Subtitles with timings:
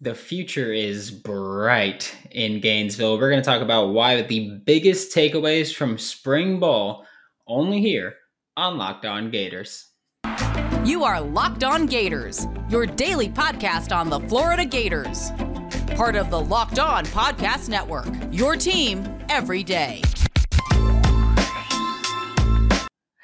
[0.00, 3.18] The future is bright in Gainesville.
[3.18, 7.04] We're going to talk about why the biggest takeaways from spring ball
[7.48, 8.14] only here
[8.56, 9.88] on Locked On Gators.
[10.84, 15.32] You are Locked On Gators, your daily podcast on the Florida Gators.
[15.96, 20.00] Part of the Locked On Podcast Network, your team every day.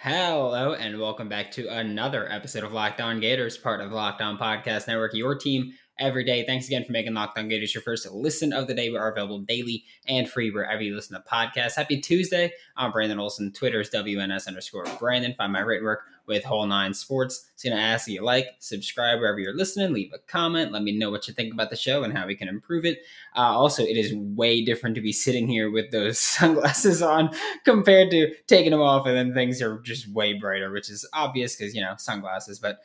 [0.00, 4.36] Hello, and welcome back to another episode of Locked On Gators, part of Locked On
[4.36, 6.44] Podcast Network, your team every day.
[6.44, 8.90] Thanks again for making Locked On Gators your first listen of the day.
[8.90, 11.76] We are available daily and free wherever you listen to podcasts.
[11.76, 12.52] Happy Tuesday.
[12.76, 13.52] I'm Brandon Olson.
[13.52, 15.34] Twitter is WNS underscore Brandon.
[15.36, 17.50] Find my written work with Whole Nine Sports.
[17.52, 20.96] It's going to ask you like, subscribe wherever you're listening, leave a comment, let me
[20.96, 23.00] know what you think about the show and how we can improve it.
[23.36, 27.30] Uh, also, it is way different to be sitting here with those sunglasses on
[27.64, 31.56] compared to taking them off and then things are just way brighter, which is obvious
[31.56, 32.78] because, you know, sunglasses, but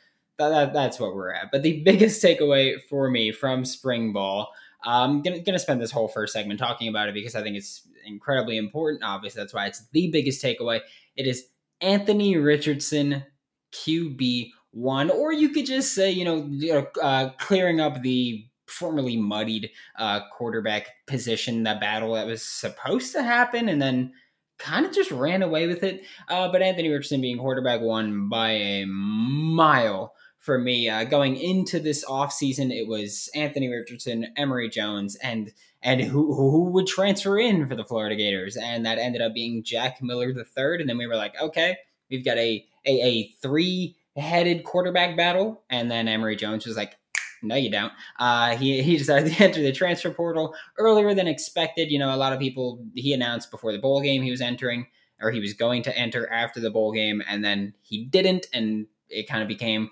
[0.48, 1.50] that, that's what we're at.
[1.52, 6.08] But the biggest takeaway for me from spring ball, I'm gonna, gonna spend this whole
[6.08, 9.04] first segment talking about it because I think it's incredibly important.
[9.04, 10.80] Obviously, that's why it's the biggest takeaway.
[11.16, 11.46] It is
[11.80, 13.24] Anthony Richardson,
[13.72, 19.70] QB one, or you could just say, you know, uh, clearing up the formerly muddied
[19.98, 24.12] uh, quarterback position, that battle that was supposed to happen, and then
[24.58, 26.04] kind of just ran away with it.
[26.28, 30.88] Uh, but Anthony Richardson being quarterback one by a mile for me.
[30.88, 35.52] Uh, going into this offseason, it was Anthony Richardson, Emory Jones, and
[35.82, 39.62] and who who would transfer in for the Florida Gators, and that ended up being
[39.62, 40.80] Jack Miller the third.
[40.80, 41.76] And then we were like, okay,
[42.10, 46.96] we've got a a, a three headed quarterback battle, and then Emory Jones was like.
[47.42, 47.92] No, you don't.
[48.18, 51.90] Uh, he he decided to enter the transfer portal earlier than expected.
[51.90, 54.88] You know, a lot of people he announced before the bowl game he was entering,
[55.22, 58.88] or he was going to enter after the bowl game, and then he didn't, and
[59.08, 59.88] it kind of became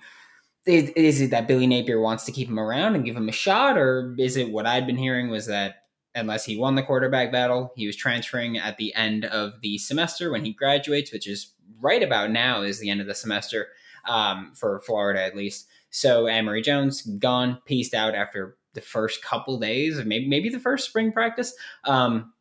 [0.67, 3.33] is, is it that Billy Napier wants to keep him around and give him a
[3.33, 5.77] shot, or is it what I'd been hearing was that
[6.15, 10.31] unless he won the quarterback battle, he was transferring at the end of the semester
[10.31, 13.69] when he graduates, which is right about now is the end of the semester
[14.07, 15.69] um, for Florida at least.
[15.91, 20.87] So Emory Jones gone, pieced out after the first couple days, maybe maybe the first
[20.87, 21.55] spring practice.
[21.85, 22.33] Um,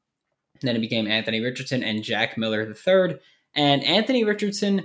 [0.61, 3.19] then it became Anthony Richardson and Jack Miller the third.
[3.55, 4.83] And Anthony Richardson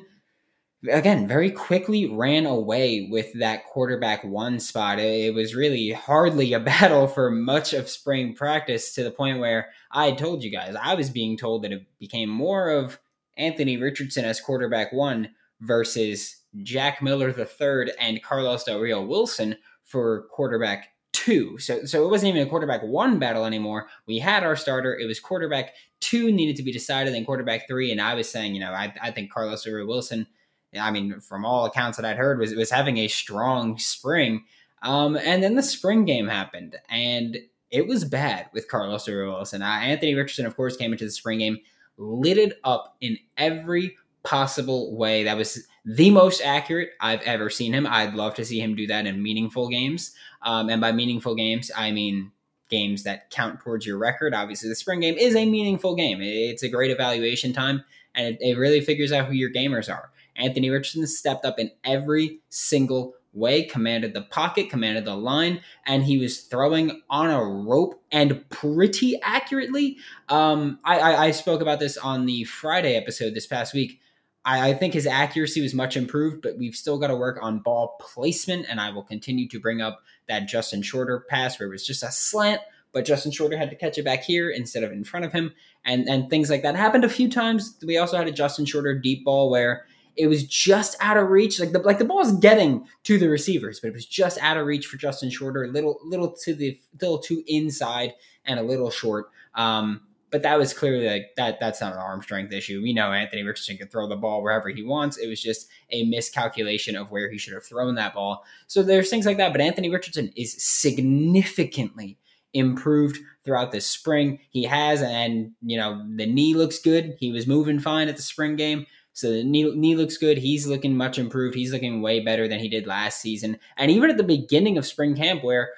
[0.91, 4.99] again very quickly ran away with that quarterback one spot.
[4.99, 9.69] It was really hardly a battle for much of spring practice to the point where
[9.91, 12.99] I told you guys I was being told that it became more of
[13.37, 19.57] Anthony Richardson as quarterback one versus Jack Miller the third and Carlos Del Rio Wilson
[19.85, 21.59] for quarterback two.
[21.59, 23.87] So so it wasn't even a quarterback one battle anymore.
[24.07, 24.99] We had our starter.
[24.99, 27.93] It was quarterback two needed to be decided, and quarterback three.
[27.93, 30.27] And I was saying, you know, I, I think Carlos Del Wilson–
[30.79, 34.45] I mean, from all accounts that I'd heard, was was having a strong spring.
[34.83, 37.39] Um, and then the spring game happened, and
[37.71, 39.63] it was bad with Carlos Wilson.
[39.63, 41.59] Uh, Anthony Richardson, of course, came into the spring game,
[41.97, 45.25] lit it up in every possible way.
[45.25, 47.87] That was the most accurate I've ever seen him.
[47.87, 50.15] I'd love to see him do that in meaningful games.
[50.43, 52.33] Um, and by meaningful games, I mean
[52.69, 54.35] games that count towards your record.
[54.35, 56.19] Obviously, the spring game is a meaningful game.
[56.21, 57.85] It's a great evaluation time,
[58.15, 60.11] and it, it really figures out who your gamers are.
[60.37, 66.05] Anthony Richardson stepped up in every single way, commanded the pocket, commanded the line, and
[66.05, 69.97] he was throwing on a rope and pretty accurately.
[70.29, 74.01] Um, I, I, I spoke about this on the Friday episode this past week.
[74.45, 77.61] I, I think his accuracy was much improved, but we've still got to work on
[77.61, 81.73] ball placement, and I will continue to bring up that Justin Shorter pass where it
[81.73, 82.61] was just a slant,
[82.93, 85.55] but Justin Shorter had to catch it back here instead of in front of him,
[85.85, 87.79] and and things like that happened a few times.
[87.87, 89.87] We also had a Justin Shorter deep ball where
[90.17, 91.59] it was just out of reach.
[91.59, 94.57] Like the like the ball was getting to the receivers, but it was just out
[94.57, 95.69] of reach for Justin Shorter.
[95.69, 98.15] Little little to the little too inside
[98.45, 99.31] and a little short.
[99.55, 101.61] Um, but that was clearly like that.
[101.61, 102.83] That's not an arm strength issue.
[102.83, 105.19] We know Anthony Richardson can throw the ball wherever he wants.
[105.19, 108.45] It was just a miscalculation of where he should have thrown that ball.
[108.67, 109.53] So there's things like that.
[109.53, 112.19] But Anthony Richardson is significantly
[112.55, 114.39] improved throughout this spring.
[114.51, 117.17] He has, and you know the knee looks good.
[117.19, 118.87] He was moving fine at the spring game.
[119.13, 120.39] So the knee, knee looks good.
[120.39, 121.55] He's looking much improved.
[121.55, 123.59] He's looking way better than he did last season.
[123.77, 125.71] And even at the beginning of spring camp, where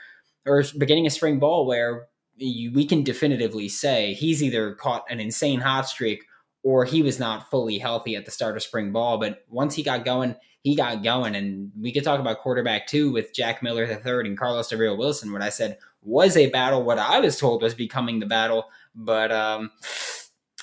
[0.46, 5.20] or beginning of spring ball, where you, we can definitively say he's either caught an
[5.20, 6.24] insane hot streak
[6.62, 9.18] or he was not fully healthy at the start of spring ball.
[9.18, 11.34] But once he got going, he got going.
[11.34, 15.32] And we could talk about quarterback two with Jack Miller third and Carlos Del Wilson.
[15.32, 16.82] What I said was a battle.
[16.82, 18.66] What I was told was becoming the battle.
[18.94, 19.70] But um,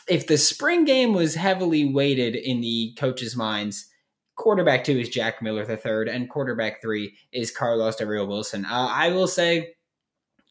[0.08, 3.88] if the spring game was heavily weighted in the coaches' minds,
[4.36, 8.66] quarterback two is Jack Miller the third, and quarterback three is Carlos Del Rio Wilson.
[8.66, 9.74] Uh, I will say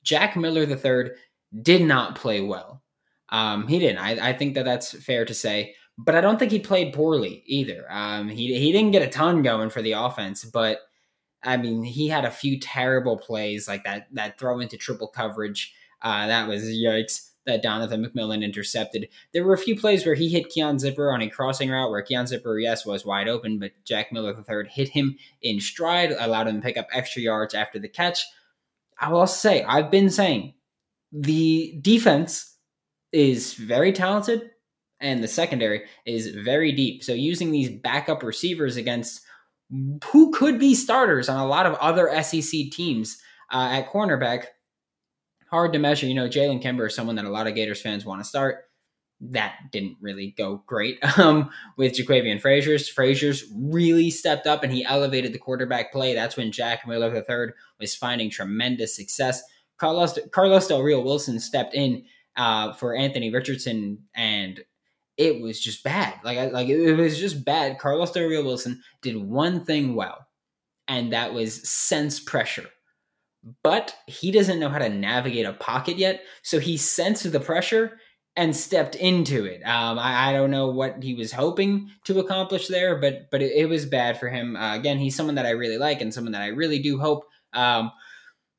[0.02, 1.12] Jack Miller III
[1.62, 2.82] did not play well.
[3.30, 3.98] Um, he didn't.
[3.98, 5.74] I, I think that that's fair to say
[6.04, 7.84] but I don't think he played poorly either.
[7.90, 10.80] Um, he he didn't get a ton going for the offense, but
[11.42, 15.74] I mean, he had a few terrible plays like that that throw into triple coverage.
[16.02, 17.29] Uh, that was yikes.
[17.46, 19.08] That Donovan McMillon intercepted.
[19.32, 22.02] There were a few plays where he hit Keon Zipperer on a crossing route where
[22.02, 26.48] Keon Zipperer, yes, was wide open, but Jack Miller III hit him in stride, allowed
[26.48, 28.26] him to pick up extra yards after the catch.
[28.98, 30.52] I will also say, I've been saying
[31.12, 32.56] the defense
[33.12, 34.50] is very talented
[35.00, 37.02] and the secondary is very deep.
[37.02, 39.22] So using these backup receivers against
[40.12, 43.18] who could be starters on a lot of other SEC teams
[43.52, 44.46] uh, at cornerback,
[45.50, 46.06] hard to measure.
[46.06, 48.64] You know, Jalen Kimber is someone that a lot of Gators fans want to start.
[49.20, 52.92] That didn't really go great um, with Jaquavion Fraziars.
[52.92, 56.14] Fraziars really stepped up and he elevated the quarterback play.
[56.14, 59.42] That's when Jack Miller III was finding tremendous success.
[59.78, 62.04] Carlos Carlos Del Rio Wilson stepped in
[62.36, 64.60] uh, for Anthony Richardson and
[65.16, 66.14] it was just bad.
[66.24, 67.78] Like like it was just bad.
[67.78, 70.26] Carlos Del Rio Wilson did one thing well,
[70.88, 72.70] and that was sense pressure.
[73.62, 77.98] But he doesn't know how to navigate a pocket yet, so he sensed the pressure
[78.36, 79.62] and stepped into it.
[79.62, 83.52] Um, I, I, don't know what he was hoping to accomplish there, but but it,
[83.52, 84.56] it was bad for him.
[84.56, 87.24] Uh, again, he's someone that I really like and someone that I really do hope
[87.52, 87.90] um,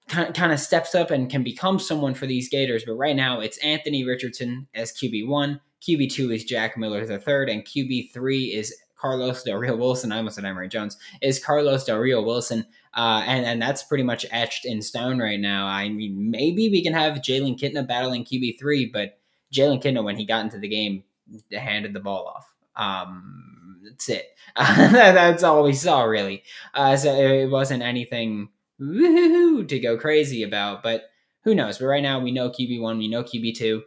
[0.08, 2.84] kind, kind of steps up and can become someone for these Gators.
[2.86, 5.62] But right now, it's Anthony Richardson as QB one.
[5.88, 10.12] QB2 is Jack Miller the third, and QB3 is Carlos Del Rio Wilson.
[10.12, 10.98] I almost said Emory Jones.
[11.22, 12.66] Is Carlos Del Rio Wilson.
[12.94, 15.66] Uh, and, and that's pretty much etched in stone right now.
[15.68, 19.18] I mean, maybe we can have Jalen Kitna battling QB3, but
[19.54, 21.04] Jalen Kitna, when he got into the game,
[21.52, 22.54] handed the ball off.
[22.76, 24.26] Um, that's it.
[24.56, 26.44] that's all we saw, really.
[26.74, 28.50] Uh, so it wasn't anything
[28.80, 31.04] to go crazy about, but
[31.44, 31.78] who knows?
[31.78, 33.82] But right now, we know QB1, we know QB2.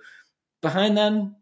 [0.61, 1.37] Behind them,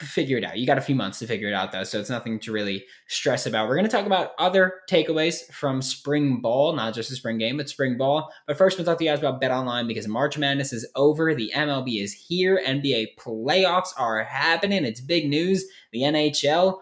[0.00, 0.58] figure it out.
[0.58, 2.84] You got a few months to figure it out, though, so it's nothing to really
[3.06, 3.68] stress about.
[3.68, 7.56] We're going to talk about other takeaways from spring ball, not just the spring game,
[7.56, 8.32] but spring ball.
[8.46, 11.34] But first, we'll talk to you guys about Bet Online because March Madness is over.
[11.34, 12.60] The MLB is here.
[12.66, 14.84] NBA playoffs are happening.
[14.84, 15.64] It's big news.
[15.92, 16.78] The NHL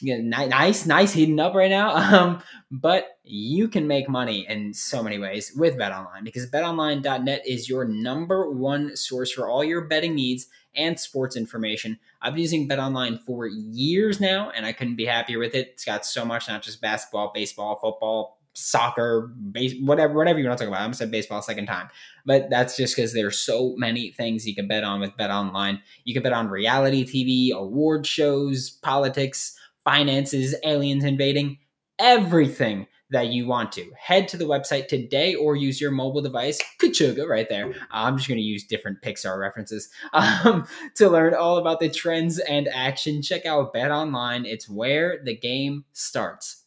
[0.00, 1.94] yeah, nice, nice heating up right now.
[2.16, 7.68] Um, but you can make money in so many ways with BetOnline because BetOnline.net is
[7.68, 10.46] your number one source for all your betting needs
[10.76, 11.98] and sports information.
[12.22, 15.70] I've been using BetOnline for years now, and I couldn't be happier with it.
[15.74, 20.58] It's got so much, not just basketball, baseball, football, soccer, base, whatever, whatever you want
[20.58, 20.80] to talk about.
[20.80, 21.88] I'm gonna say baseball a second time,
[22.24, 25.80] but that's just because there's so many things you can bet on with Bet Online.
[26.04, 31.58] You can bet on reality TV, award shows, politics, finances, aliens invading,
[31.98, 33.88] everything that you want to.
[33.96, 37.72] Head to the website today or use your mobile device, Kachuga right there.
[37.92, 40.66] I'm just going to use different Pixar references um,
[40.96, 43.22] to learn all about the trends and action.
[43.22, 46.64] Check out Bet Online, it's where the game starts.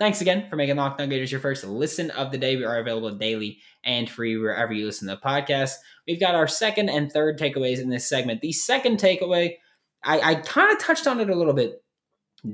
[0.00, 2.56] Thanks again for making Locked On Gators your first listen of the day.
[2.56, 5.74] We are available daily and free wherever you listen to podcasts.
[6.06, 8.40] We've got our second and third takeaways in this segment.
[8.40, 9.56] The second takeaway,
[10.02, 11.82] I, I kind of touched on it a little bit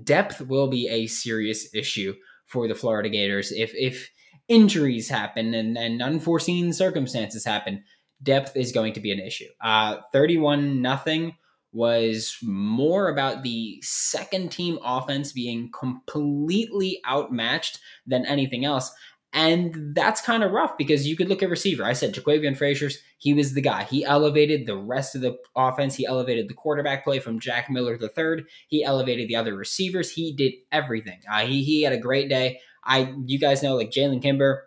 [0.04, 2.14] depth will be a serious issue
[2.46, 4.10] for the Florida Gators if if
[4.48, 7.82] injuries happen and, and unforeseen circumstances happen.
[8.22, 9.48] Depth is going to be an issue.
[9.60, 11.36] Uh, 31 nothing
[11.72, 18.90] was more about the second team offense being completely outmatched than anything else.
[19.32, 21.84] And that's kind of rough because you could look at receiver.
[21.84, 23.84] I said Jaquavion Fraziars, he was the guy.
[23.84, 25.94] He elevated the rest of the offense.
[25.94, 28.46] He elevated the quarterback play from Jack Miller the third.
[28.68, 30.10] He elevated the other receivers.
[30.10, 31.20] He did everything.
[31.30, 32.60] Uh, he, he had a great day.
[32.86, 34.64] I you guys know like Jalen Kimber,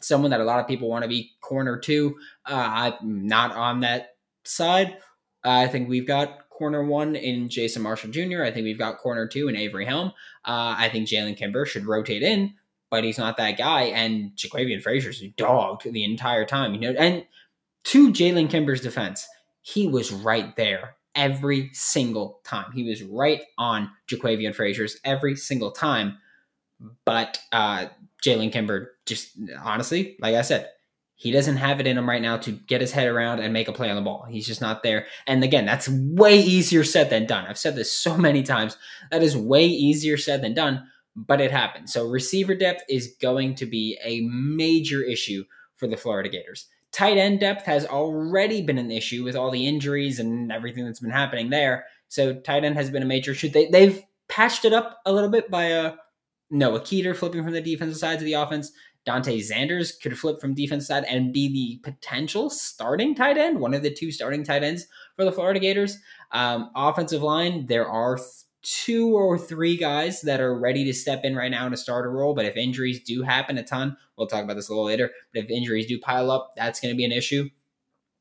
[0.00, 2.16] someone that a lot of people want to be corner two.
[2.46, 4.96] Uh, I'm not on that side.
[5.44, 8.44] Uh, I think we've got corner one in Jason Marshall Jr.
[8.44, 10.08] I think we've got corner two in Avery Helm.
[10.44, 12.54] Uh, I think Jalen Kimber should rotate in
[12.92, 13.84] but he's not that guy.
[13.84, 16.94] And Jaquavion Fraziars dogged the entire time, you know.
[16.98, 17.24] And
[17.84, 19.26] to Jalen Kimber's defense,
[19.62, 22.70] he was right there every single time.
[22.74, 26.18] He was right on Jaquavion Fraziars every single time.
[27.06, 27.86] But uh,
[28.22, 30.68] Jalen Kimber just honestly, like I said,
[31.14, 33.68] he doesn't have it in him right now to get his head around and make
[33.68, 34.26] a play on the ball.
[34.28, 35.06] He's just not there.
[35.26, 37.46] And again, that's way easier said than done.
[37.46, 38.76] I've said this so many times.
[39.10, 41.90] That is way easier said than done but it happened.
[41.90, 45.44] So receiver depth is going to be a major issue
[45.76, 46.68] for the Florida Gators.
[46.92, 51.00] Tight end depth has already been an issue with all the injuries and everything that's
[51.00, 51.86] been happening there.
[52.08, 53.48] So tight end has been a major issue.
[53.48, 55.96] They, they've patched it up a little bit by a uh,
[56.50, 58.72] Noah Keeter flipping from the defensive side to the offense.
[59.04, 63.74] Dante Zanders could flip from defense side and be the potential starting tight end, one
[63.74, 65.98] of the two starting tight ends for the Florida Gators.
[66.30, 68.18] Um, offensive line, there are
[68.62, 72.10] two or three guys that are ready to step in right now in a starter
[72.10, 72.34] role.
[72.34, 75.10] But if injuries do happen a ton, we'll talk about this a little later.
[75.32, 77.48] But if injuries do pile up, that's going to be an issue.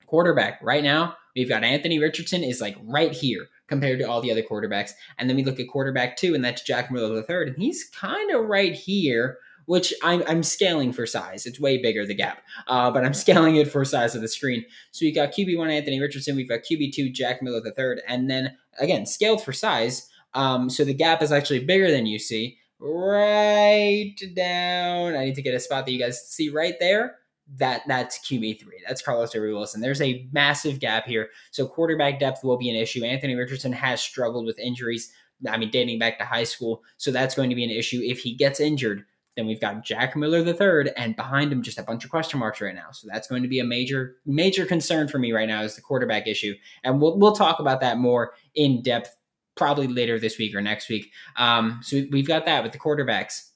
[0.06, 4.32] Quarterback, right now, we've got Anthony Richardson is like right here compared to all the
[4.32, 4.92] other quarterbacks.
[5.18, 8.32] And then we look at quarterback two, and that's Jack Miller III, and he's kind
[8.32, 11.46] of right here which I'm, I'm scaling for size.
[11.46, 14.66] It's way bigger, the gap, uh, but I'm scaling it for size of the screen.
[14.92, 19.06] So we've got QB1 Anthony Richardson, we've got QB2 Jack Miller III, and then again,
[19.06, 20.10] scaled for size.
[20.34, 25.16] Um, so the gap is actually bigger than you see right down.
[25.16, 27.18] I need to get a spot that you guys see right there.
[27.58, 28.82] That that's QB three.
[28.88, 29.82] That's Carlos Avery Wilson.
[29.82, 31.30] There's a massive gap here.
[31.52, 33.04] So quarterback depth will be an issue.
[33.04, 35.12] Anthony Richardson has struggled with injuries.
[35.50, 36.82] I mean, dating back to high school.
[36.98, 38.00] So that's going to be an issue.
[38.04, 39.04] If he gets injured,
[39.36, 42.40] then we've got Jack Miller the third, and behind him just a bunch of question
[42.40, 42.92] marks right now.
[42.92, 45.82] So that's going to be a major, major concern for me right now is the
[45.82, 49.16] quarterback issue, and we'll we'll talk about that more in depth
[49.56, 51.12] probably later this week or next week.
[51.36, 53.50] Um, so we've got that with the quarterbacks.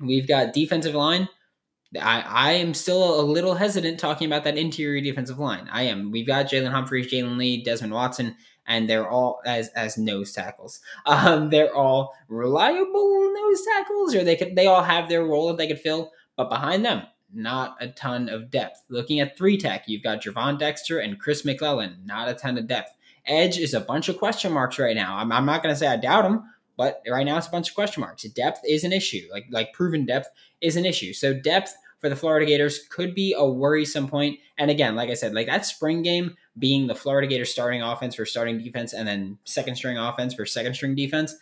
[0.00, 1.28] We've got defensive line.
[2.00, 5.68] I, I am still a little hesitant talking about that interior defensive line.
[5.70, 6.10] I am.
[6.10, 10.80] We've got Jalen Humphreys, Jalen Lee, Desmond Watson, and they're all as as nose tackles.
[11.06, 15.58] Um, they're all reliable nose tackles, or they could they all have their role that
[15.58, 16.10] they could fill.
[16.36, 17.02] But behind them,
[17.32, 18.82] not a ton of depth.
[18.88, 22.66] Looking at three tech, you've got Gervon Dexter and Chris McClellan, not a ton of
[22.66, 22.90] depth.
[23.26, 25.16] Edge is a bunch of question marks right now.
[25.16, 26.42] I'm, I'm not going to say I doubt him,
[26.76, 28.22] but right now it's a bunch of question marks.
[28.24, 29.26] Depth is an issue.
[29.32, 30.28] Like like proven depth
[30.60, 31.12] is an issue.
[31.12, 34.38] So depth for the Florida Gators could be a worrisome point.
[34.58, 38.14] And again, like I said, like that spring game being the Florida Gators starting offense
[38.14, 41.34] for starting defense and then second string offense for second string defense,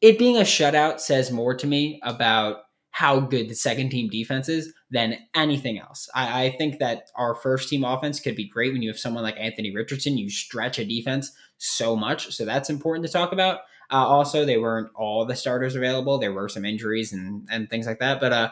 [0.00, 4.48] it being a shutout says more to me about how good the second team defense
[4.48, 6.10] is than anything else.
[6.14, 9.22] I, I, think that our first team offense could be great when you have someone
[9.22, 10.18] like Anthony Richardson.
[10.18, 12.34] You stretch a defense so much.
[12.34, 13.60] So that's important to talk about.
[13.90, 16.18] Uh, also, they weren't all the starters available.
[16.18, 18.20] There were some injuries and, and things like that.
[18.20, 18.50] But uh,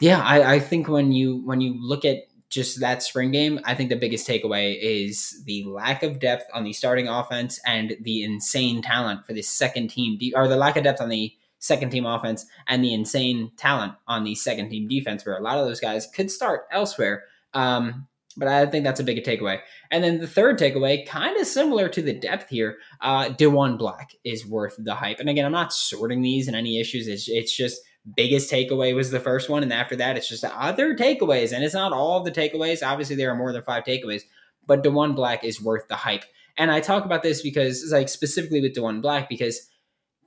[0.00, 3.76] yeah, I, I think when you when you look at just that spring game, I
[3.76, 8.24] think the biggest takeaway is the lack of depth on the starting offense and the
[8.24, 12.04] insane talent for the second team, or the lack of depth on the second team
[12.04, 15.80] offense and the insane talent on the second team defense, where a lot of those
[15.80, 17.22] guys could start elsewhere.
[17.54, 19.60] Um, but I think that's a big takeaway.
[19.90, 24.10] And then the third takeaway, kind of similar to the depth here, uh, Diwun Black
[24.24, 25.20] is worth the hype.
[25.20, 27.06] And again, I'm not sorting these in any issues.
[27.06, 27.80] It's, it's just
[28.16, 31.74] biggest takeaway was the first one, and after that, it's just other takeaways, and it's
[31.74, 32.86] not all the takeaways.
[32.86, 34.22] Obviously, there are more than five takeaways,
[34.66, 36.24] but Diwun Black is worth the hype.
[36.56, 39.68] And I talk about this because, like, specifically with Diwun Black, because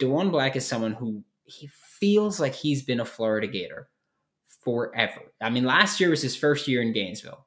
[0.03, 1.69] Diwun Black is someone who he
[1.99, 3.89] feels like he's been a Florida Gator
[4.63, 5.21] forever.
[5.41, 7.45] I mean, last year was his first year in Gainesville.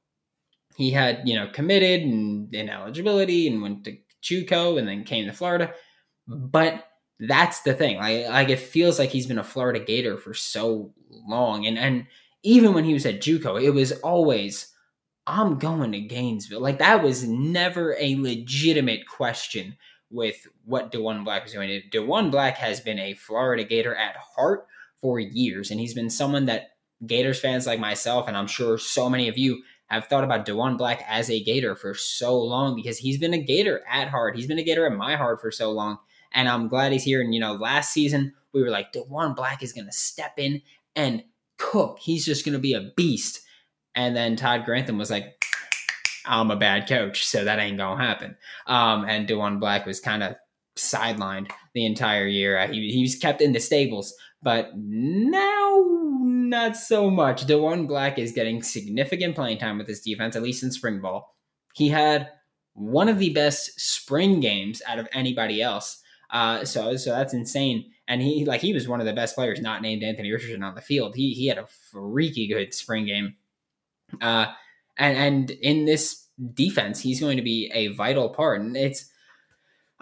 [0.76, 5.32] He had, you know, committed and ineligibility and went to JUCO and then came to
[5.32, 5.72] Florida.
[6.28, 6.84] But
[7.18, 7.96] that's the thing.
[7.96, 11.66] Like, like it feels like he's been a Florida Gator for so long.
[11.66, 12.06] And and
[12.42, 14.72] even when he was at JUCO, it was always,
[15.26, 16.60] I'm going to Gainesville.
[16.60, 19.76] Like that was never a legitimate question
[20.10, 21.82] with what Diwun Black was doing.
[21.92, 24.66] Diwun Black has been a Florida Gator at heart
[25.00, 26.70] for years, and he's been someone that
[27.06, 30.78] Gators fans like myself, and I'm sure so many of you have thought about Diwun
[30.78, 34.36] Black as a Gator for so long because he's been a Gator at heart.
[34.36, 35.98] He's been a Gator at my heart for so long.
[36.32, 37.20] And I'm glad he's here.
[37.20, 40.60] And, you know, last season we were like, Diwun Black is going to step in
[40.96, 41.22] and
[41.56, 41.98] cook.
[42.00, 43.40] He's just going to be a beast.
[43.94, 45.44] And then Todd Grantham was like,
[46.26, 48.36] I'm a bad coach, so that ain't gonna happen.
[48.66, 50.36] Um, and Diwun Black was kind of
[50.76, 52.58] sidelined the entire year.
[52.58, 55.84] Uh, he, he was kept in the stables, but now
[56.20, 57.46] not so much.
[57.46, 61.36] Diwun Black is getting significant playing time with his defense, at least in spring ball.
[61.74, 62.30] He had
[62.74, 66.02] one of the best spring games out of anybody else.
[66.30, 67.90] Uh, so so that's insane.
[68.08, 70.74] And he like he was one of the best players not named Anthony Richardson on
[70.74, 71.16] the field.
[71.16, 73.36] He he had a freaky good spring game.
[74.20, 74.46] Uh,
[74.96, 78.60] and and in this defense, he's going to be a vital part.
[78.60, 79.10] And it's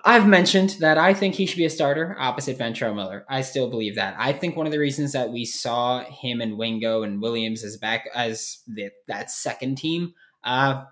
[0.07, 3.25] I've mentioned that I think he should be a starter opposite Ventrell Miller.
[3.29, 4.15] I still believe that.
[4.19, 7.79] I think one of the reasons that we saw him and Wingo and Williams as
[7.79, 10.13] back as the, that second team,
[10.45, 10.85] uh,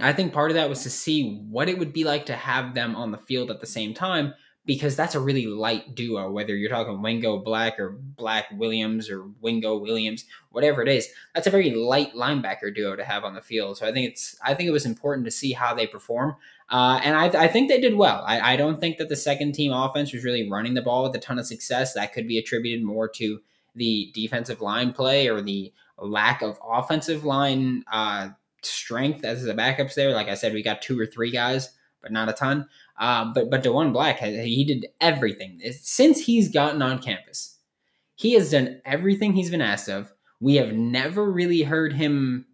[0.00, 2.74] I think part of that was to see what it would be like to have
[2.74, 4.34] them on the field at the same time
[4.66, 9.24] because that's a really light duo, whether you're talking Wingo Black or Black Williams or
[9.40, 11.08] Wingo Williams, whatever it is.
[11.34, 13.78] That's a very light linebacker duo to have on the field.
[13.78, 16.36] So I think it's I think it was important to see how they perform.
[16.68, 18.24] Uh, and I, I, think they did well.
[18.26, 21.14] I, I, don't think that the second team offense was really running the ball with
[21.14, 21.94] a ton of success.
[21.94, 23.38] That could be attributed more to
[23.76, 28.30] the defensive line play or the lack of offensive line uh,
[28.62, 30.12] strength as the backups there.
[30.12, 31.70] Like I said, we got two or three guys,
[32.02, 32.68] but not a ton.
[32.98, 37.58] Uh, but but Diwun Black, he did everything since he's gotten on campus.
[38.14, 40.12] He has done everything he's been asked of.
[40.40, 42.46] We have never really heard him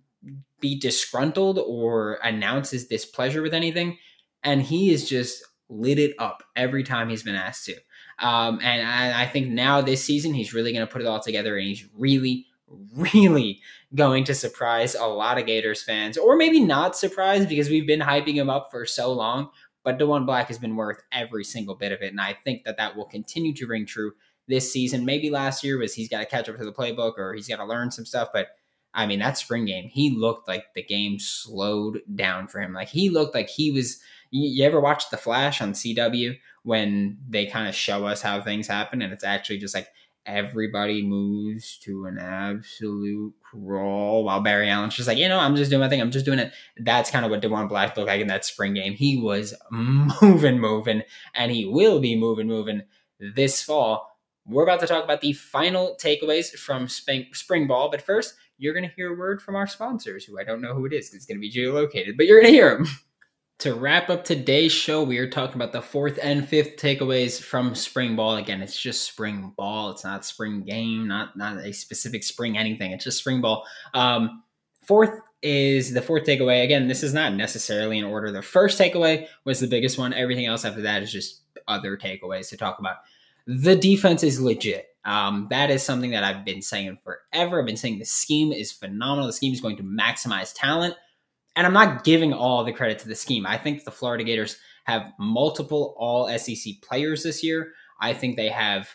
[0.61, 3.99] be disgruntled or announce his displeasure with anything,
[4.43, 7.75] and he is just lit it up every time he's been asked to.
[8.19, 11.21] Um, and I, I think now this season he's really going to put it all
[11.21, 12.47] together, and he's really,
[12.95, 13.61] really
[13.95, 18.01] going to surprise a lot of Gators fans, or maybe not surprise because we've been
[18.01, 19.51] hyping him up for so long.
[19.85, 22.77] But Diwun Black has been worth every single bit of it, and I think that
[22.77, 24.13] that will continue to ring true
[24.49, 25.05] this season.
[25.05, 27.57] Maybe last year was he's got to catch up to the playbook or he's got
[27.57, 28.49] to learn some stuff, but
[28.95, 32.73] I mean that spring game, he looked like the game slowed down for him.
[32.73, 34.01] Like he looked like he was.
[34.35, 38.67] You, ever watch The Flash on CW when they kind of show us how things
[38.67, 39.89] happen, and it's actually just like
[40.27, 45.71] everybody moves to an absolute crawl while Barry Allen's just like, you know, I'm just
[45.71, 46.01] doing my thing.
[46.01, 46.53] I'm just doing it.
[46.79, 48.95] That's kind of what Diwun Black looked like in that spring game.
[48.95, 51.03] He was moving, moving,
[51.35, 52.83] and he will be moving, moving
[53.35, 54.17] this fall.
[54.47, 58.75] We're about to talk about the final takeaways from spring, spring ball, but first, you're
[58.75, 61.09] going to hear a word from our sponsors, who I don't know who it is
[61.09, 62.87] because it's going to be geolocated, but you're going to hear them.
[63.63, 67.77] To wrap up today's show, we are talking about the fourth and fifth takeaways from
[67.77, 68.35] spring ball.
[68.35, 69.93] Again, it's just spring ball.
[69.93, 72.91] It's not spring game, not not a specific spring anything.
[72.91, 73.65] It's just spring ball.
[73.95, 74.43] Um,
[74.85, 76.65] fourth is the fourth takeaway.
[76.65, 78.33] Again, this is not necessarily in order.
[78.33, 80.13] The first takeaway was the biggest one.
[80.13, 82.97] Everything else after that is just other takeaways to talk about.
[83.47, 84.89] The defense is legit.
[85.05, 87.61] Um, that is something that I've been saying forever.
[87.61, 89.29] I've been saying the scheme is phenomenal.
[89.29, 90.97] The scheme is going to maximize talent
[91.57, 93.47] and I'm not giving all the credit to the scheme.
[93.47, 97.73] I think the Florida Gators have multiple all SEC players this year.
[98.01, 98.89] I think they have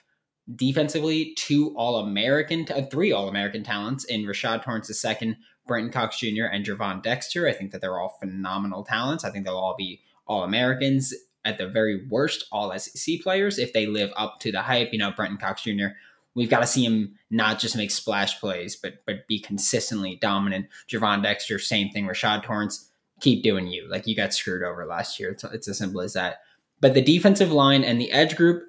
[0.56, 6.20] defensively two all American, uh, three all American talents in Rashad Torrence II, Brenton Cox
[6.20, 7.48] Jr., and Gervon Dexter.
[7.48, 9.24] I think that they're all phenomenal talents.
[9.24, 11.14] I think they'll all be all Americans
[11.46, 14.90] at the very worst, all SEC players if they live up to the hype.
[14.92, 15.88] You know, Brenton Cox Jr
[16.38, 20.68] we've got to see him not just make splash plays, but but be consistently dominant.
[20.88, 22.06] Gervon Dexter, same thing.
[22.06, 23.90] Rashad Torrence, keep doing you.
[23.90, 25.32] Like you got screwed over last year.
[25.32, 26.38] It's, it's as simple as that.
[26.80, 28.64] But the defensive line and the edge group,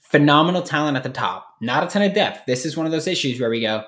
[0.00, 1.46] phenomenal talent at the top.
[1.60, 2.44] Not a ton of depth.
[2.46, 3.84] This is one of those issues where we go,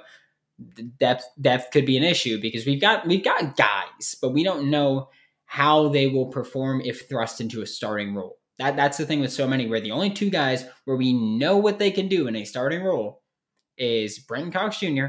[0.99, 4.71] depth depth could be an issue because we've got we've got guys, but we don't
[4.71, 5.11] know
[5.47, 8.39] how they will perform if thrust into a starting role.
[8.59, 9.67] That that's the thing with so many.
[9.67, 12.83] Where the only two guys where we know what they can do in a starting
[12.83, 13.23] role
[13.77, 15.07] is Brenton Cox Jr.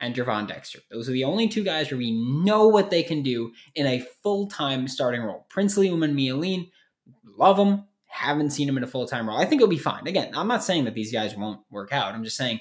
[0.00, 0.80] and Gervon Dexter.
[0.90, 4.04] Those are the only two guys where we know what they can do in a
[4.22, 5.46] full time starting role.
[5.50, 6.70] Princely Umanmielen,
[7.36, 7.84] love them.
[8.06, 9.38] Haven't seen him in a full time role.
[9.38, 10.06] I think it'll be fine.
[10.06, 12.14] Again, I'm not saying that these guys won't work out.
[12.14, 12.60] I'm just saying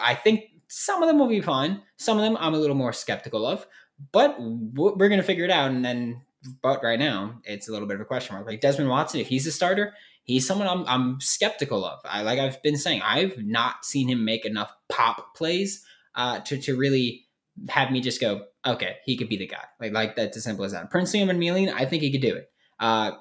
[0.00, 1.82] I think some of them will be fine.
[1.96, 3.66] Some of them I'm a little more skeptical of,
[4.12, 6.22] but we're going to figure it out and then
[6.62, 8.46] but right now it's a little bit of a question mark.
[8.46, 12.00] Like Desmond Watson, if he's a starter, he's someone I'm, I'm skeptical of.
[12.04, 15.84] I like I've been saying, I've not seen him make enough pop plays
[16.14, 17.26] uh, to to really
[17.68, 19.64] have me just go, okay, he could be the guy.
[19.80, 20.90] Like like that's as simple as that.
[20.90, 22.50] Princely Umanmielen, I think he could do it.
[22.78, 23.12] Uh,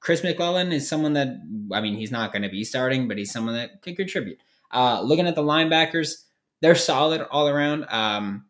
[0.00, 1.28] Chris McClellan is someone that
[1.72, 4.38] I mean, he's not going to be starting, but he's someone that could contribute.
[4.72, 6.24] Uh, looking at the linebackers,
[6.60, 7.86] they're solid all around.
[7.90, 8.46] Um,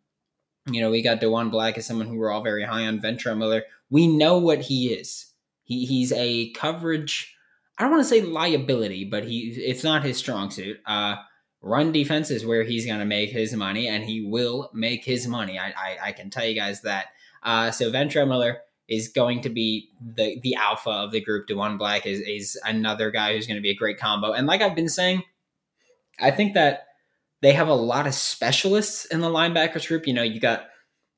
[0.67, 3.01] you know, we got Diwun Black as someone who we're all very high on.
[3.01, 5.27] Ventrell Miller, we know what he is.
[5.65, 7.35] He he's a coverage.
[7.79, 10.81] I don't want to say liability, but he it's not his strong suit.
[10.87, 11.17] Uh,
[11.61, 15.27] run defense is where he's going to make his money, and he will make his
[15.27, 15.59] money.
[15.59, 17.07] I I, I can tell you guys that.
[17.43, 21.49] Uh, so Ventrell Miller is going to be the the alpha of the group.
[21.49, 24.33] Diwun Black is is another guy who's going to be a great combo.
[24.33, 25.25] And like I've been saying,
[26.21, 26.89] I think that
[27.43, 30.07] they have a lot of specialists in the linebackers group.
[30.07, 30.69] You know, you got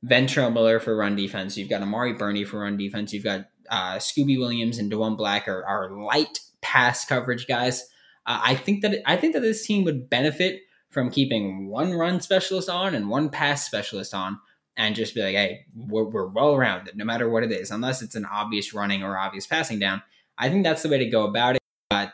[0.05, 1.57] Ventrell Miller for run defense.
[1.57, 3.13] You've got Amari Burney for run defense.
[3.13, 7.83] You've got uh, Scooby Williams and Diwun Black are, are light pass coverage guys.
[8.27, 10.61] Uh, I think that I think that this team would benefit
[10.91, 14.39] from keeping one run specialist on and one pass specialist on,
[14.77, 18.01] and just be like, hey, we're, we're well rounded no matter what it is, unless
[18.01, 20.03] it's an obvious running or obvious passing down.
[20.39, 21.63] I think that's the way to go about it.
[21.91, 22.13] But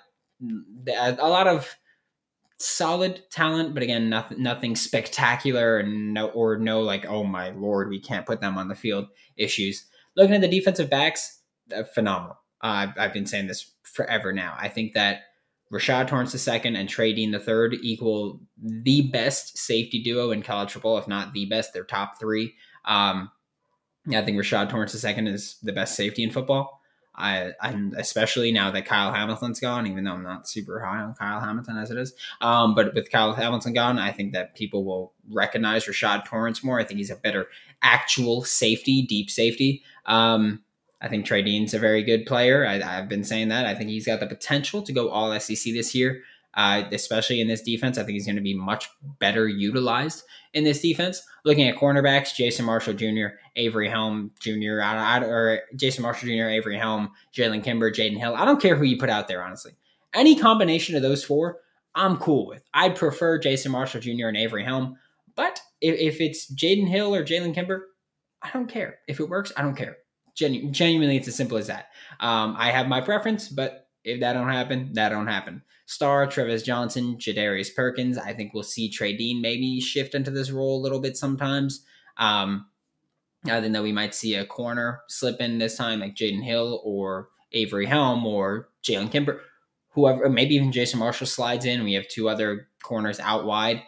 [0.88, 1.76] a lot of
[2.60, 7.88] solid talent, but again, nothing nothing spectacular and no or no like oh my lord,
[7.88, 9.86] we can't put them on the field issues.
[10.16, 11.40] Looking at the defensive backs,
[11.74, 12.36] uh, phenomenal.
[12.62, 14.56] Uh, I've, I've been saying this forever now.
[14.58, 15.22] I think that
[15.72, 20.98] Rashad Torrence II and Trey Dean III equal the best safety duo in college football,
[20.98, 21.72] if not the best.
[21.72, 22.54] They're top three.
[22.84, 23.30] Um,
[24.08, 26.79] I think Rashad Torrence II is the best safety in football.
[27.20, 31.14] I, I'm especially now that Kyle Hamilton's gone, even though I'm not super high on
[31.14, 32.14] Kyle Hamilton as it is.
[32.40, 36.80] Um, but with Kyle Hamilton gone, I think that people will recognize Rashad Torrence more.
[36.80, 37.46] I think he's a better
[37.82, 39.82] actual safety, deep safety.
[40.06, 40.62] Um,
[41.00, 42.66] I think Trey Dean's a very good player.
[42.66, 43.66] I, have been saying that.
[43.66, 46.22] I think he's got the potential to go all SEC this year,
[46.54, 47.98] uh, especially in this defense.
[47.98, 51.22] I think he's going to be much better utilized in this defense.
[51.44, 57.10] Looking at cornerbacks, Jason Marshall Jr., Avery Helm Jr., or Jason Marshall Jr., Avery Helm,
[57.34, 58.34] Jalen Kimber, Jaden Hill.
[58.36, 59.72] I don't care who you put out there, honestly.
[60.12, 61.58] Any combination of those four,
[61.94, 62.62] I'm cool with.
[62.74, 64.26] I'd prefer Jason Marshall Jr.
[64.26, 64.96] and Avery Helm.
[65.36, 67.86] But if, if it's Jaden Hill or Jalen Kimber,
[68.42, 68.98] I don't care.
[69.06, 69.98] If it works, I don't care.
[70.34, 71.86] Genu- genuinely, it's as simple as that.
[72.18, 75.62] Um, I have my preference, but if that don't happen, that don't happen.
[75.86, 78.16] Star, Tre'Vez Johnson, Jadarius Perkins.
[78.16, 81.84] I think we'll see Trey Dean maybe shift into this role a little bit sometimes.
[82.16, 82.66] Um,
[83.46, 86.80] I think that we might see a corner slip in this time, like Jaden Hill
[86.84, 89.40] or Avery Helm or Jalen Kimber,
[89.90, 91.82] whoever, maybe even Jason Marshall slides in.
[91.82, 93.82] We have two other corners out wide,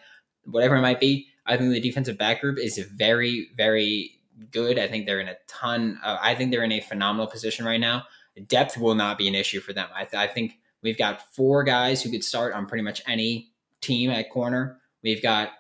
[0.45, 1.29] whatever it might be.
[1.47, 4.13] I think the defensive back group is very, very
[4.51, 4.79] good.
[4.79, 5.99] I think they're in a ton.
[6.03, 8.05] Of, I think they're in a phenomenal position right now.
[8.47, 9.89] Depth will not be an issue for them.
[9.95, 13.51] I, th- I think we've got four guys who could start on pretty much any
[13.81, 14.79] team at corner.
[15.03, 15.51] We've got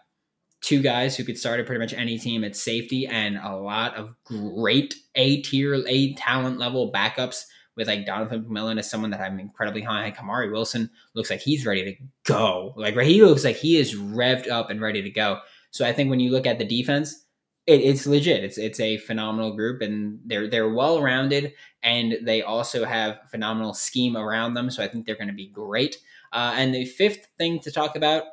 [0.62, 3.94] two guys who could start at pretty much any team at safety, and a lot
[3.96, 7.44] of great A tier, A talent level backups
[7.76, 10.12] with like Donovan McMillon as someone that I'm incredibly high on.
[10.12, 12.74] Kamari Wilson looks like he's ready to go.
[12.76, 15.40] Like he looks like he is revved up and ready to go.
[15.70, 17.21] So I think when you look at the defense,
[17.66, 18.44] it, it's legit.
[18.44, 23.74] It's it's a phenomenal group, and they're they're well rounded, and they also have phenomenal
[23.74, 24.70] scheme around them.
[24.70, 25.98] So I think they're going to be great.
[26.32, 28.24] Uh, and the fifth thing to talk about,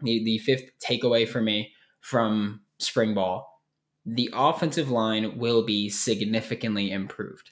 [0.00, 3.62] the the fifth takeaway for me from spring ball,
[4.04, 7.50] the offensive line will be significantly improved.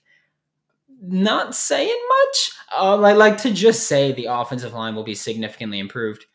[1.02, 2.52] Not saying much.
[2.76, 6.26] Uh, I like to just say the offensive line will be significantly improved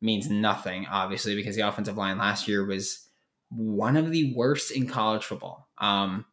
[0.00, 3.03] means nothing, obviously, because the offensive line last year was
[3.50, 5.68] one of the worst in college football.
[5.78, 6.24] Um,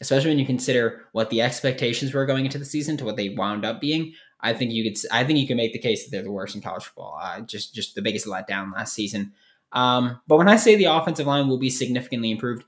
[0.00, 3.30] especially when you consider what the expectations were going into the season to what they
[3.30, 4.14] wound up being.
[4.40, 6.54] I think you could I think you can make the case that they're the worst
[6.54, 7.18] in college football.
[7.20, 9.32] Uh, just just the biggest letdown last season.
[9.72, 12.64] Um, but when I say the offensive line will be significantly improved,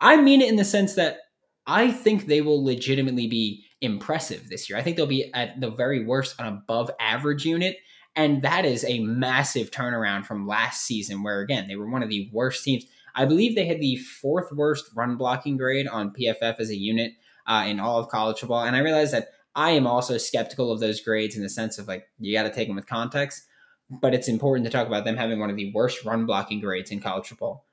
[0.00, 1.20] I mean it in the sense that
[1.66, 4.78] I think they will legitimately be impressive this year.
[4.78, 7.78] I think they'll be at the very worst an above average unit.
[8.14, 12.08] And that is a massive turnaround from last season, where again, they were one of
[12.08, 12.84] the worst teams.
[13.16, 17.12] I believe they had the fourth worst run blocking grade on PFF as a unit
[17.46, 18.62] uh, in all of college football.
[18.62, 21.88] And I realize that I am also skeptical of those grades in the sense of
[21.88, 23.42] like, you got to take them with context.
[23.88, 26.90] But it's important to talk about them having one of the worst run blocking grades
[26.90, 27.64] in college football.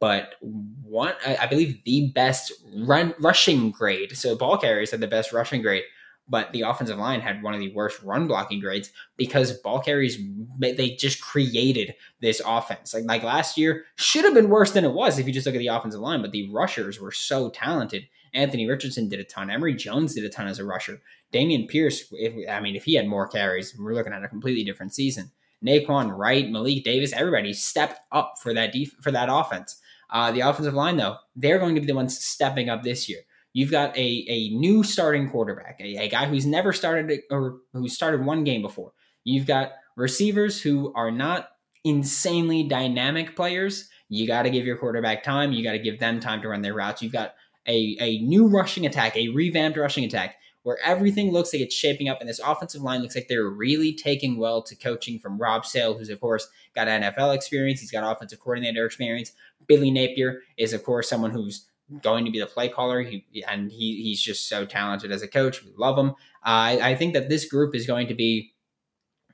[0.00, 0.34] But
[0.82, 4.16] one, I believe the best run rushing grade.
[4.16, 5.84] So ball carriers had the best rushing grade
[6.30, 10.18] but the offensive line had one of the worst run blocking grades because ball carries
[10.58, 12.94] they just created this offense.
[12.94, 15.56] Like like last year should have been worse than it was if you just look
[15.56, 18.06] at the offensive line, but the rushers were so talented.
[18.32, 19.50] Anthony Richardson did a ton.
[19.50, 21.02] Emory Jones did a ton as a rusher.
[21.32, 24.62] Dameon Pierce, if, I mean, if he had more carries, we're looking at a completely
[24.62, 25.32] different season.
[25.64, 29.80] Nay'Quan Wright, Malik Davis, everybody stepped up for that def- for that offense.
[30.08, 33.20] Uh, the offensive line, though, they're going to be the ones stepping up this year.
[33.52, 37.88] You've got a, a new starting quarterback, a, a guy who's never started or who
[37.88, 38.92] started one game before.
[39.24, 41.48] You've got receivers who are not
[41.84, 43.88] insanely dynamic players.
[44.08, 45.52] You got to give your quarterback time.
[45.52, 47.02] You got to give them time to run their routes.
[47.02, 47.34] You've got
[47.66, 52.08] a, a new rushing attack, a revamped rushing attack, where everything looks like it's shaping
[52.08, 55.64] up, and this offensive line looks like they're really taking well to coaching from Rob
[55.64, 57.80] Sale, who's of course got NFL experience.
[57.80, 59.32] He's got offensive coordinator experience.
[59.66, 61.66] Billy Napier is of course someone who's
[62.02, 63.02] going to be the play caller.
[63.02, 65.64] He and he he's just so talented as a coach.
[65.64, 66.10] We love him.
[66.10, 68.52] Uh, I, I think that this group is going to be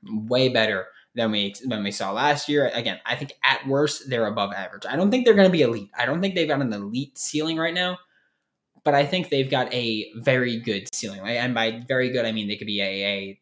[0.05, 2.71] way better than we than we saw last year.
[2.75, 4.85] Again, I think at worst they're above average.
[4.89, 5.91] I don't think they're going to be elite.
[5.97, 7.99] I don't think they've got an elite ceiling right now,
[8.87, 11.21] but I think they've got a very good ceiling.
[11.21, 13.41] And by very good, I mean they could be a, a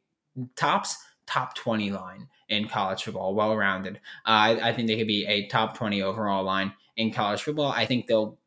[0.56, 3.96] tops top twenty line in college football, well rounded.
[4.26, 7.70] Uh, I, I think they could be a top twenty overall line in college football.
[7.70, 8.38] I think they'll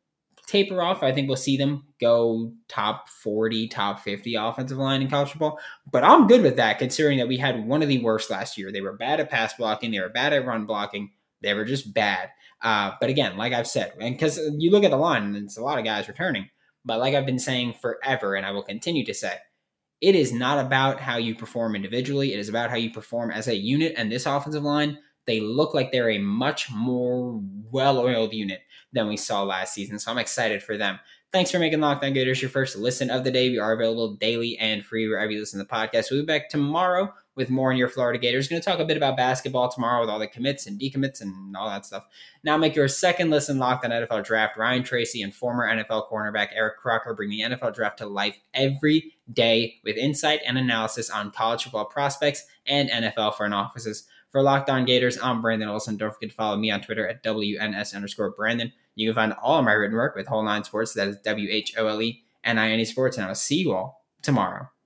[0.48, 1.04] taper off.
[1.04, 5.60] I think we'll see them go top 40, top 50 offensive line in college football.
[5.92, 8.72] But I'm good with that considering that we had one of the worst last year.
[8.72, 11.10] They were bad at pass blocking, they were bad at run blocking,
[11.42, 12.30] they were just bad.
[12.62, 15.58] Uh, but again, like I've said, and because you look at the line and it's
[15.58, 16.48] a lot of guys returning,
[16.84, 19.34] but like I've been saying forever, and I will continue to say,
[20.00, 22.32] it is not about how you perform individually.
[22.32, 23.94] It is about how you perform as a unit.
[23.96, 28.60] And this offensive line, they look like they're a much more well oiled unit
[28.92, 29.98] than we saw last season.
[29.98, 30.98] So I'm excited for them.
[31.32, 33.50] Thanks for making Locked On Gators your first listen of the day.
[33.50, 36.10] We are available daily and free wherever you listen to the podcast.
[36.10, 38.48] We'll be back tomorrow with more on your Florida Gators.
[38.48, 41.56] Going to talk a bit about basketball tomorrow with all the commits and decommits and
[41.56, 42.04] all that stuff.
[42.42, 44.58] Now make your second listen Locked On NFL Draft.
[44.58, 49.14] Ryan Tracy and former NFL cornerback Eric Crocker bring the NFL Draft to life every
[49.32, 54.06] day with insight and analysis on college football prospects and NFL front offices.
[54.30, 55.96] For Locked On Gators, I'm Brandon Olson.
[55.96, 58.72] Don't forget to follow me on Twitter at WNS underscore Brandon.
[58.94, 60.92] You can find all of my written work with Whole Nine Sports.
[60.94, 63.16] That is W H O L E N I N E Sports.
[63.16, 64.68] And I will see you all tomorrow.